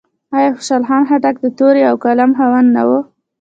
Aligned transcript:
آیا 0.35 0.49
خوشحال 0.57 0.83
خان 0.87 1.03
خټک 1.09 1.35
د 1.41 1.45
تورې 1.57 1.81
او 1.89 1.95
قلم 2.03 2.31
خاوند 2.37 2.69
نه 2.75 2.83
و؟ 2.87 2.89